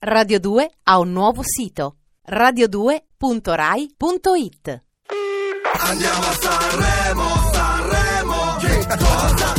[0.00, 1.96] Radio 2 ha un nuovo sito
[2.30, 4.82] radio2.rai.it
[5.80, 9.54] Andiamo a Sanremo, Sanremo, che cosa?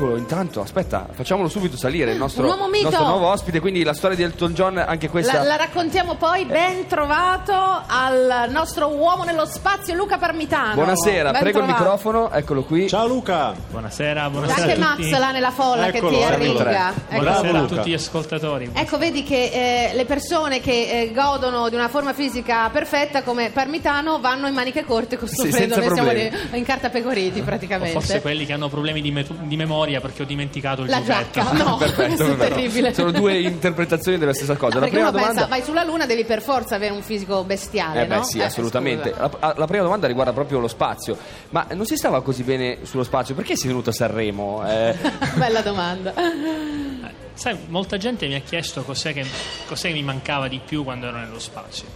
[0.00, 2.84] Eccolo, intanto, aspetta, facciamolo subito salire il nostro, Un uomo mito.
[2.88, 5.34] nostro nuovo ospite, quindi la storia di Elton John, anche questa...
[5.34, 6.46] La, la raccontiamo poi.
[6.46, 7.52] Ben trovato
[7.86, 10.72] al nostro uomo nello spazio, Luca Parmitano.
[10.72, 11.82] Buonasera, Ben prego il trovato.
[11.84, 12.88] microfono, eccolo qui.
[12.88, 13.52] Ciao Luca!
[13.68, 16.92] Buonasera, C'è buonasera anche a Max là nella folla Eccolo, che ti arriga.
[16.92, 17.20] Ecco.
[17.22, 18.70] Buonasera a tutti gli ascoltatori.
[18.72, 20.70] Ecco, vedi che eh, le persone che
[21.10, 25.80] eh, godono di una forma fisica perfetta come Parmitano vanno in maniche corte costruendo, senza
[25.80, 27.92] noi siamo in carta pecoriti O praticamente.
[27.92, 31.50] forse quelli che hanno problemi di, met- di memoria perché ho dimenticato il La giacca,
[31.52, 32.94] no, Perfetto, è terribile.
[32.94, 34.74] Sono due interpretazioni della stessa cosa.
[34.74, 35.56] La Perché prima uno pensa, domanda...
[35.56, 38.22] vai sulla Luna devi per forza avere un fisico bestiale, Eh beh no?
[38.22, 39.12] sì, Eh, assolutamente.
[39.16, 41.16] La, la prima domanda riguarda proprio lo spazio.
[41.48, 43.34] Ma non si stava così bene sullo spazio?
[43.34, 44.62] Perché sei venuto a Sanremo?
[44.68, 44.94] Eh,
[45.34, 46.12] Bella domanda.
[46.14, 49.24] Eh, Sai, molta gente mi ha chiesto cos'è che,
[49.66, 51.86] cos'è che mi mancava di più quando ero nello spazio.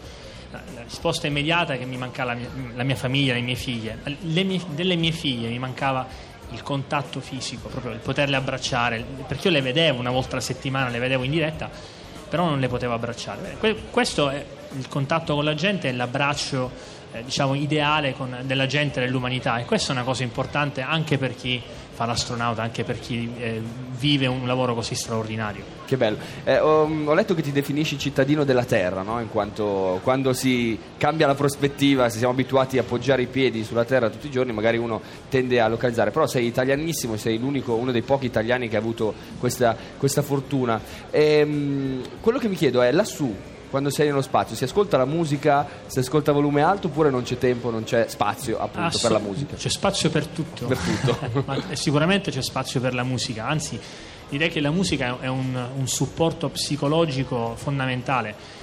[0.51, 3.55] La, la risposta immediata è che mi mancava la mia, la mia famiglia, le mie
[3.55, 3.99] figlie.
[4.21, 6.07] Le mie- delle mie figlie mi mancava
[6.51, 10.89] il contatto fisico, proprio il poterle abbracciare, perché io le vedevo una volta alla settimana,
[10.89, 11.71] le vedevo in diretta,
[12.29, 13.57] però non le potevo abbracciare.
[13.59, 14.45] Que- questo è
[14.77, 16.71] il contatto con la gente, è l'abbraccio
[17.13, 21.35] eh, diciamo ideale con- della gente, dell'umanità e questa è una cosa importante anche per
[21.37, 21.63] chi
[21.95, 23.63] fa l'astronauta, anche per chi eh,
[23.99, 25.65] vive un lavoro così straordinario.
[25.87, 26.19] che bello.
[26.43, 29.21] Eh, ho, ho letto che ti definisci cittadino della Terra, no?
[29.21, 33.85] In quanto quando si cambia la prospettiva, se siamo abituati a appoggiare i piedi sulla
[33.85, 36.11] Terra tutti i giorni, magari uno tende a localizzare.
[36.11, 40.81] Però sei italianissimo, sei l'unico, uno dei pochi italiani che ha avuto questa, questa fortuna.
[41.11, 43.53] Ehm, quello che mi chiedo è lassù.
[43.75, 47.25] Quando sei nello spazio, si ascolta la musica, si ascolta a volume alto oppure non
[47.25, 49.57] c'è tempo, non c'è spazio appunto per la musica?
[49.57, 50.67] C'è spazio per tutto.
[50.67, 51.43] Per tutto.
[51.45, 53.77] Ma sicuramente c'è spazio per la musica, anzi
[54.29, 58.63] direi che la musica è un, un supporto psicologico fondamentale.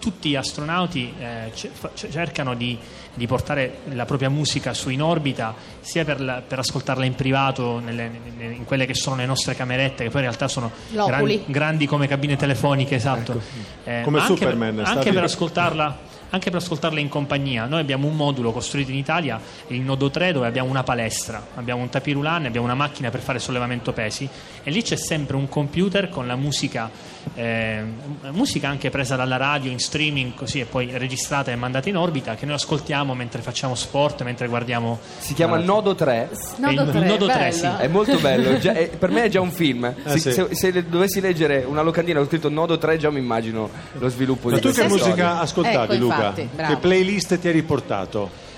[0.00, 1.70] Tutti gli astronauti eh, ce-
[2.10, 2.76] cercano di,
[3.12, 7.78] di portare la propria musica su in orbita sia per, la- per ascoltarla in privato,
[7.80, 11.42] nelle- nelle- in quelle che sono le nostre camerette, che poi in realtà sono L'Oculi.
[11.46, 13.40] grandi come cabine telefoniche, esatto.
[13.84, 15.98] Eh, Come Superman, per- anche per ascoltarla
[16.30, 17.66] anche per ascoltarla in compagnia.
[17.66, 21.82] Noi abbiamo un modulo costruito in Italia, il nodo 3, dove abbiamo una palestra, abbiamo
[21.82, 24.28] un tapirulan, abbiamo una macchina per fare sollevamento pesi
[24.62, 26.90] e lì c'è sempre un computer con la musica,
[27.34, 27.82] eh,
[28.30, 32.34] musica anche presa dalla radio in streaming così e poi registrata e mandata in orbita
[32.34, 34.98] che noi ascoltiamo mentre facciamo sport, mentre guardiamo...
[35.18, 36.30] Si chiama Nodo 3.
[36.58, 37.52] Nodo il 3, nodo tre, bello.
[37.52, 37.66] sì.
[37.82, 39.84] È molto bello, già- è- per me è già un film.
[39.84, 40.32] Eh, Se, sì.
[40.32, 44.48] se- se dovessi leggere una locandina, ho scritto Nodo 3, già mi immagino lo sviluppo
[44.48, 46.19] Ma di tu che musica ascoltavi Ecco, Luca?
[46.28, 46.74] Infatti, bravo.
[46.74, 48.48] che playlist ti hai riportato?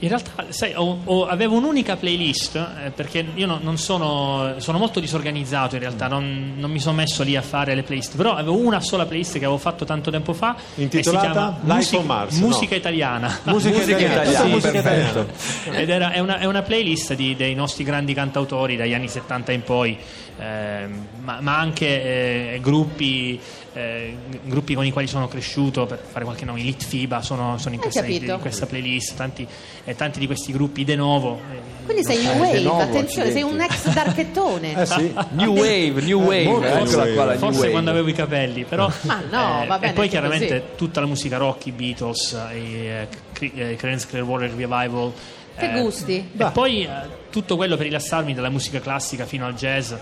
[0.00, 4.78] In realtà, sai, ho- ho- avevo un'unica playlist eh, perché io non, non sono, sono
[4.78, 8.36] molto disorganizzato in realtà, non, non mi sono messo lì a fare le playlist, però
[8.36, 11.96] avevo una sola playlist che avevo fatto tanto tempo fa Intitolata e si chiama Life
[11.96, 12.76] on Mars, Musica no?
[12.76, 13.38] italiana.
[13.42, 15.18] Musica, Musica italiana, musica perfetto.
[15.64, 15.78] italiana.
[15.80, 19.50] Ed era, è, una, è una playlist di- dei nostri grandi cantautori dagli anni 70
[19.50, 19.98] in poi,
[20.38, 23.40] ehm, ma, ma anche eh, gruppi,
[23.78, 27.58] eh, gruppi con i quali sono cresciuto, per fare qualche nome, i Lit FIBA sono,
[27.58, 29.46] sono in, questa, in questa playlist, tanti,
[29.84, 31.40] eh, tanti di questi gruppi De Novo.
[31.52, 34.74] eh, Quindi sei new Eh, wave, di nuovo, attenzione, sei un ex darchettone.
[34.78, 35.14] Eh sì.
[35.32, 36.42] New Wave, New Wave,
[36.80, 37.70] eccola New qua la New Forse Wave.
[37.70, 38.90] quando avevo i capelli, però.
[39.02, 40.76] Ma no, va bene E poi chiaramente così.
[40.76, 43.08] tutta la musica rock, i Beatles, i eh,
[43.40, 45.12] eh, Creedence Clearwater Revival.
[45.56, 46.30] Che eh, gusti.
[46.36, 46.90] E poi eh,
[47.30, 49.92] tutto quello per rilassarmi dalla musica classica fino al jazz.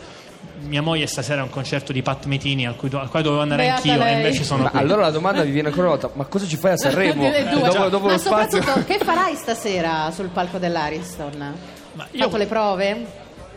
[0.66, 3.42] Mia moglie stasera ha un concerto di Pat Metini al, cui do- al quale dovevo
[3.42, 4.12] andare Beata anch'io lei.
[4.14, 4.78] e invece sono Ma qui.
[4.80, 7.22] allora la domanda mi viene ancora una volta, ma cosa ci fai a Sanremo?
[7.22, 7.60] Delle due.
[7.68, 8.62] dopo dopo Ma lo spazio?
[8.84, 11.54] che farai stasera sul palco dell'Ariston?
[11.92, 13.06] Ma io- fatto le prove?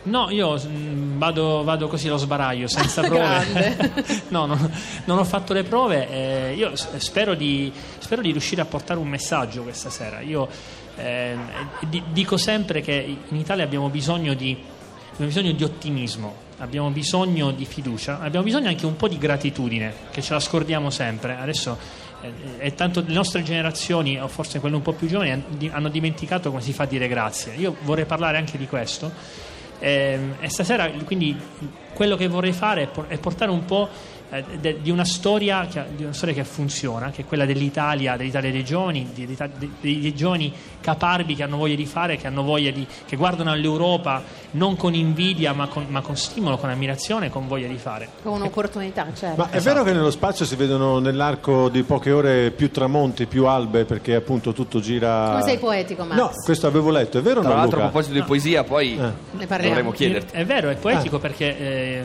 [0.02, 3.76] No, io mm, vado, vado così allo sbaraglio, senza prove.
[4.28, 4.72] No, non,
[5.04, 6.08] non ho fatto le prove.
[6.08, 10.20] eh, io spero di, spero di riuscire a portare un messaggio questa sera.
[10.20, 10.48] Io
[10.96, 11.36] eh,
[11.88, 14.56] di- dico sempre che in Italia abbiamo bisogno di,
[15.12, 19.92] abbiamo bisogno di ottimismo, abbiamo bisogno di fiducia, abbiamo bisogno anche un po' di gratitudine,
[20.10, 21.36] che ce la scordiamo sempre.
[21.36, 21.76] Adesso
[22.58, 26.62] eh, tanto le nostre generazioni, o forse quelle un po' più giovani, hanno dimenticato come
[26.62, 27.54] si fa a dire grazie.
[27.54, 29.10] Io vorrei parlare anche di questo.
[29.82, 31.34] Ehm, e stasera quindi
[31.94, 33.88] quello che vorrei fare è portare un po'
[34.30, 38.16] eh, de- di, una storia che, di una storia che funziona, che è quella dell'Italia,
[38.16, 39.36] dell'Italia dei giovani, di- di-
[39.80, 43.50] dei, dei giovani caparbi che hanno voglia di fare, che hanno voglia di, che guardano
[43.50, 44.22] all'Europa
[44.52, 48.08] non con invidia ma con, ma con stimolo, con ammirazione, con voglia di fare.
[48.22, 49.36] Con un'opportunità, certo.
[49.42, 53.46] Ma è vero che nello spazio si vedono nell'arco di poche ore più tramonti, più
[53.46, 55.28] albe, perché appunto tutto gira...
[55.30, 56.16] Come sei poetico, Max?
[56.16, 57.90] No, questo avevo letto, è vero o Tra no l'altro a Luca?
[57.92, 59.68] proposito di poesia poi Ne parliamo.
[59.74, 60.34] dovremmo chiederti.
[60.36, 62.04] È vero, è poetico perché eh,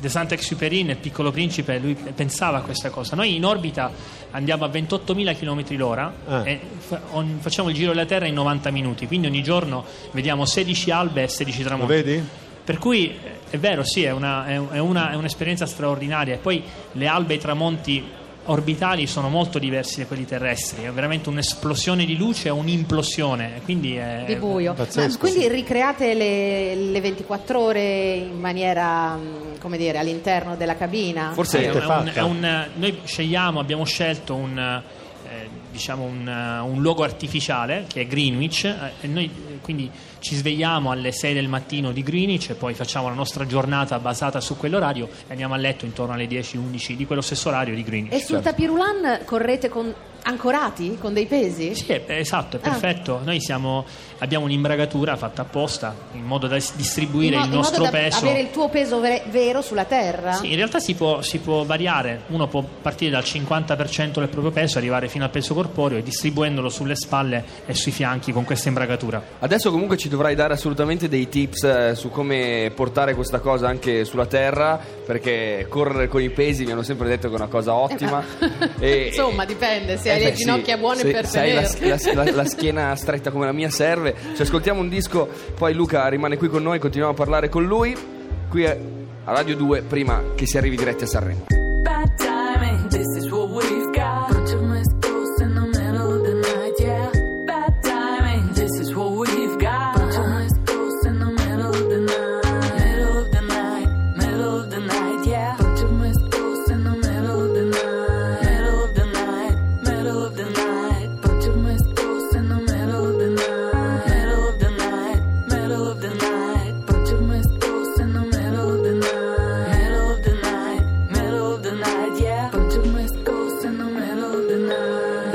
[0.00, 3.16] De Saint-Exupéry nel Piccolo Principe lui pensava a questa cosa.
[3.16, 3.90] Noi in orbita
[4.32, 6.46] andiamo a 28.000 km l'ora Ah.
[6.48, 10.44] e fa- on- facciamo il giro della Terra in 90 minuti, quindi ogni giorno vediamo
[10.44, 11.92] 16 albe e 16 Lo tramonti.
[11.92, 12.22] vedi?
[12.64, 13.16] Per cui eh,
[13.50, 16.34] è vero, sì, è, una- è un- è una- è un'esperienza straordinaria.
[16.34, 16.62] E poi
[16.92, 18.04] le albe e i tramonti
[18.50, 23.60] orbitali sono molto diversi da quelli terrestri, è veramente un'esplosione di luce e un'implosione.
[23.64, 24.74] Quindi è, di buio.
[24.74, 25.48] pazzesco, Ma quindi sì.
[25.48, 31.30] ricreate le, le 24 ore in maniera, mh, come dire, all'interno della cabina?
[31.34, 34.82] Forse è un- è un- è un- noi scegliamo, abbiamo scelto un,
[35.78, 39.88] diciamo un, eh, un luogo artificiale che è Greenwich eh, e noi eh, quindi
[40.18, 44.40] ci svegliamo alle 6 del mattino di Greenwich e poi facciamo la nostra giornata basata
[44.40, 48.12] su quell'orario e andiamo a letto intorno alle 10-11 di quello stesso orario di Greenwich.
[48.12, 49.94] E sul tapirulan correte con,
[50.28, 51.74] ancorati con dei pesi?
[51.74, 52.70] Sì, è- esatto, è Ah.
[52.70, 53.20] perfetto.
[53.24, 53.84] Noi siamo-
[54.18, 58.18] abbiamo un'imbragatura fatta apposta in modo da distribuire mo- il nostro da peso.
[58.18, 60.32] avere il tuo peso ve- vero sulla terra?
[60.34, 64.52] Sì, in realtà si può, si può variare, uno può partire dal 50% del proprio
[64.52, 68.68] peso, arrivare fino al peso corporeo e distribuendolo sulle spalle e sui fianchi con questa
[68.68, 69.22] imbragatura.
[69.38, 74.04] Adesso comunque ci dovrai dare assolutamente dei tips eh, su come portare questa cosa anche
[74.04, 77.74] sulla terra, perché correre con i pesi mi hanno sempre detto che è una cosa
[77.74, 78.22] ottima.
[78.78, 82.22] E- Insomma, dipende, se hai Eh le ginocchia sì, buone se- per se hai la,
[82.24, 84.14] la- la- schiena stretta come la mia serve.
[84.34, 87.96] Ci ascoltiamo un disco, poi Luca rimane qui con noi, continuiamo a parlare con lui.
[88.48, 88.76] Qui a
[89.24, 91.57] Radio 2 prima che si arrivi diretti a Sanremo.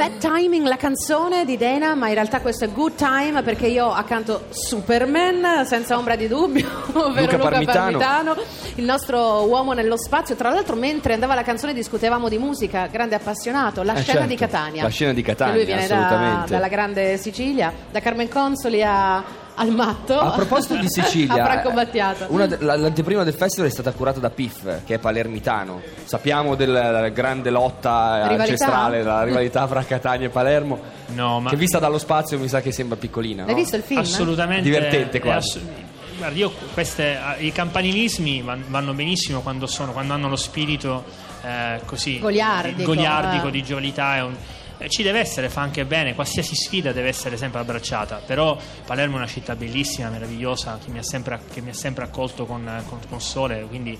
[0.04, 3.90] Bad Timing, la canzone di Dana, ma in realtà questo è Good Time perché io
[3.90, 7.98] accanto Superman, senza ombra di dubbio, ovvero Luca, Parmitano.
[7.98, 8.36] Parmitano.
[8.76, 10.36] il nostro uomo nello spazio.
[10.36, 13.82] Tra l'altro, mentre andava la canzone, discutevamo di musica, grande appassionato.
[13.82, 14.84] La Eh, scena certo, di Catania.
[14.84, 19.24] la scena di Catania, Che lui viene da- dalla grande Sicilia, da Carmen Consoli a,
[19.56, 20.18] al matto.
[20.20, 22.26] A proposito di Sicilia, a Franco Battiato.
[22.30, 25.82] una de- la- l'anteprima del festival è stata curata da Piff, che è palermitano.
[26.04, 28.42] Sappiamo della grande lotta Rivalità?
[28.44, 30.80] ancestrale, la rivalità fra Catania e Palermo.
[31.08, 33.44] No, ma Che vista dallo spazio mi sa che sembra piccolina.
[33.46, 33.60] L'hai no?
[33.60, 34.00] visto il film?
[34.00, 35.58] assolutamente Divertente quasi.
[35.58, 35.82] ass-
[36.18, 41.04] guarda, io queste, i campanilismi van- vanno benissimo quando, sono, quando hanno lo spirito
[41.44, 43.52] eh, così Goliardico, goliardico eh.
[43.52, 44.28] di giovalità.
[44.78, 49.16] Eh, ci deve essere, fa anche bene, qualsiasi sfida deve essere sempre abbracciata, però Palermo
[49.16, 53.00] è una città bellissima, meravigliosa, che mi ha sempre, mi ha sempre accolto con, con-
[53.08, 53.98] con sole, quindi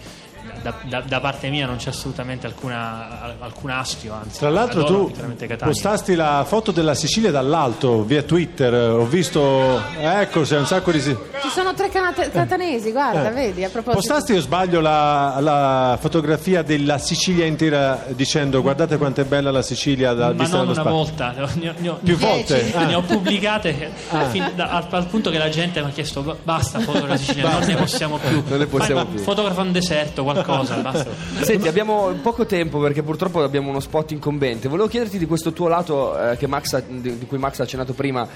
[0.62, 4.40] da, da- da parte mia non c'è assolutamente alcuna, alcun astio, anzi.
[4.40, 10.42] Tra l'altro adoro tu postasti la foto della Sicilia dall'alto via Twitter, ho visto, ecco
[10.42, 11.00] c'è un sacco di...
[11.02, 13.34] si- Ci sono tre canate- catanesi, guarda, Eh.
[13.34, 14.02] vedi, a proposito.
[14.02, 19.62] Postasti o sbaglio la, la fotografia della Sicilia intera dicendo guardate quanto è bella la
[19.62, 20.92] Sicilia da, ma vista non una spazio.
[20.92, 22.72] volta, ne ho, ne ho- Più volte?
[22.74, 22.86] Ah.
[22.86, 23.92] ne ho pubblicate
[24.30, 27.18] fin da- al, al punto che la gente mi ha chiesto "Ba- basta foto della
[27.18, 28.44] Sicilia, non ne possiamo più.
[28.48, 29.20] Non ne possiamo Fai- ma più.
[29.24, 31.10] Fotografa un deserto, qualcosa, basta.
[31.42, 34.68] Senti, abbiamo poco tempo perché purtroppo abbiamo uno spot incombente.
[34.68, 37.64] Volevo chiederti di questo tuo lato eh, che Max ha- di, di cui Max ha
[37.64, 38.28] accennato prima,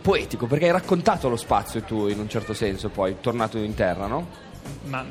[0.00, 4.06] poetico, perché hai raccontato lo spazio tu in un certo senso, poi tornato in terra,
[4.06, 4.26] no?
[4.84, 5.04] Ma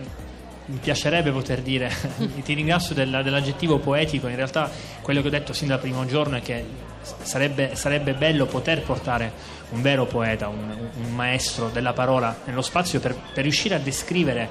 [0.66, 1.92] mi piacerebbe poter dire,
[2.44, 4.70] ti ringrazio della- dell'aggettivo poetico, in realtà
[5.02, 6.64] quello che ho detto sin dal primo giorno è che
[7.22, 9.32] sarebbe, sarebbe bello poter portare
[9.72, 14.48] un vero poeta, un, un maestro della parola nello spazio per, per riuscire a descrivere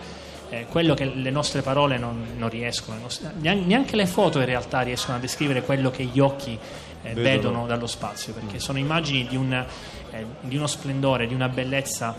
[0.51, 2.99] eh, quello che le nostre parole non, non riescono,
[3.39, 6.59] neanche, le foto in realtà riescono a descrivere quello che gli occhi
[7.03, 7.23] eh, Vedono.
[7.23, 12.15] vedono dallo spazio, perché sono immagini di, un, eh, di uno splendore, di una bellezza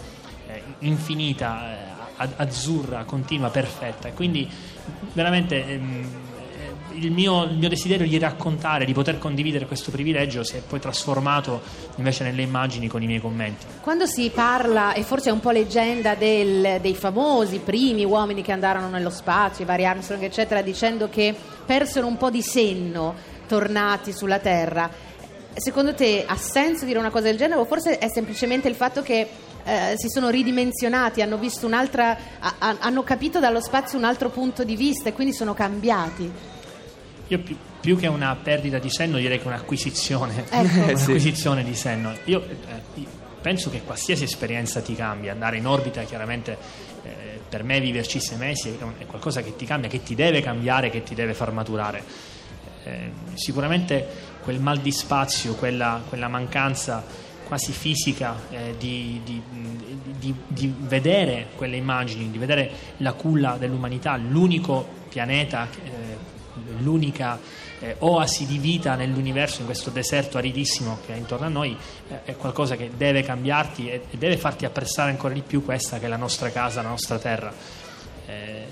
[0.47, 4.07] eh, infinita, eh, azzurra, continua, perfetta.
[4.07, 4.49] E quindi
[5.13, 6.30] veramente ehm, eh,
[6.95, 10.79] il, mio, il mio desiderio di raccontare, di poter condividere questo privilegio si è poi
[10.79, 11.61] trasformato
[11.95, 13.65] invece nelle immagini con i miei commenti.
[13.81, 18.51] Quando si parla, e forse è un po' leggenda del- dei famosi primi uomini che
[18.51, 23.15] andarono nello spazio, i vari Armstrong, eccetera, dicendo che persero un po' di senno
[23.47, 24.89] tornati sulla Terra,
[25.53, 29.01] secondo te ha senso dire una cosa del genere o forse è semplicemente il fatto
[29.01, 29.27] che
[29.63, 31.37] eh, si sono ridimensionati, hanno
[32.39, 36.31] ha- ha- hanno capito dallo spazio un altro punto di vista e quindi sono cambiati?
[37.31, 40.57] Io più, più che una perdita di senno direi che un'acquisizione, Ecco.
[40.91, 41.11] Eh, sì.
[41.11, 42.13] un'acquisizione di senno.
[42.25, 43.05] Io eh,
[43.41, 46.57] penso che qualsiasi esperienza ti cambia, andare in orbita chiaramente
[47.03, 50.13] eh, per me viverci sei mesi è, un- è qualcosa che ti cambia, che ti
[50.13, 52.03] deve cambiare, che ti deve far maturare.
[52.83, 54.05] Eh, sicuramente
[54.43, 57.03] quel mal di spazio, quella, quella mancanza
[57.45, 59.41] quasi fisica eh, di, di-
[60.19, 65.89] di- di vedere quelle immagini, di vedere la culla dell'umanità, l'unico pianeta, eh,
[66.79, 67.39] l'unica
[67.79, 71.75] eh, oasi di vita nell'universo, in questo deserto aridissimo che è intorno a noi,
[72.09, 75.99] eh, è qualcosa che deve cambiarti e, e deve farti apprezzare ancora di più questa
[75.99, 77.53] che è la nostra casa, la nostra terra.
[78.25, 78.65] Eh,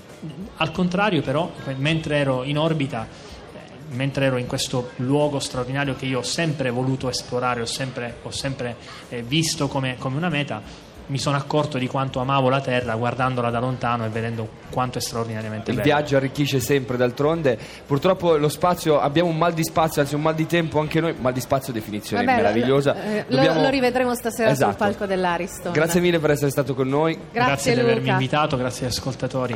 [0.56, 3.58] al contrario, però, mentre ero in orbita, eh,
[3.94, 8.30] mentre ero in questo luogo straordinario che io ho sempre voluto esplorare, ho sempre, ho
[8.30, 8.76] sempre,
[9.08, 10.62] eh, visto come, come una meta,
[11.10, 15.00] mi sono accorto di quanto amavo la Terra guardandola da lontano e vedendo quanto è
[15.00, 15.94] straordinariamente Il bella.
[15.96, 17.58] viaggio arricchisce sempre d'altronde.
[17.86, 21.14] Purtroppo lo spazio, abbiamo un mal di spazio, anzi un mal di tempo anche noi,
[21.18, 22.94] mal di spazio definizione Vabbè, meravigliosa.
[23.02, 24.76] eh, lo- Dobbiamo- lo rivedremo stasera sul Esatto.
[24.76, 25.72] palco dell'Ariston.
[25.72, 27.18] Grazie mille per essere stato con noi.
[27.32, 29.54] Grazie, di avermi invitato, grazie agli ascoltatori.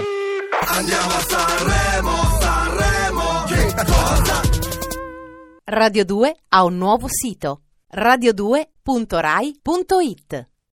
[0.67, 4.41] Andiamo a Sanremo, Sanremo, che cosa?
[5.65, 7.61] Radio 2 ha un nuovo sito
[7.95, 10.49] radio2.rai.it